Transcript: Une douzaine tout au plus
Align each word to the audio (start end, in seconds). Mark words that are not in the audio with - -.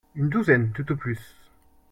Une 0.15 0.29
douzaine 0.29 0.71
tout 0.71 0.91
au 0.91 0.95
plus 0.95 1.35